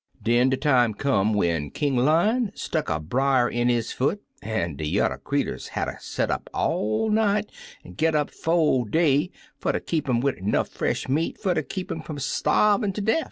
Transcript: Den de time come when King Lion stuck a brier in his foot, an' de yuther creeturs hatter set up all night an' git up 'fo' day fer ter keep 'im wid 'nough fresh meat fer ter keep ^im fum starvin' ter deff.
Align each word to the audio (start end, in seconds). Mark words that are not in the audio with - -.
Den 0.23 0.49
de 0.49 0.57
time 0.57 0.95
come 0.95 1.31
when 1.31 1.69
King 1.69 1.95
Lion 1.95 2.51
stuck 2.55 2.89
a 2.89 2.99
brier 2.99 3.47
in 3.47 3.69
his 3.69 3.91
foot, 3.91 4.19
an' 4.41 4.75
de 4.75 4.83
yuther 4.83 5.19
creeturs 5.23 5.67
hatter 5.67 5.99
set 6.01 6.31
up 6.31 6.49
all 6.55 7.11
night 7.11 7.51
an' 7.85 7.93
git 7.93 8.15
up 8.15 8.31
'fo' 8.31 8.83
day 8.85 9.29
fer 9.59 9.71
ter 9.73 9.79
keep 9.79 10.09
'im 10.09 10.19
wid 10.19 10.43
'nough 10.43 10.69
fresh 10.69 11.07
meat 11.07 11.37
fer 11.39 11.53
ter 11.53 11.61
keep 11.61 11.89
^im 11.89 12.03
fum 12.03 12.17
starvin' 12.17 12.91
ter 12.93 13.01
deff. 13.03 13.19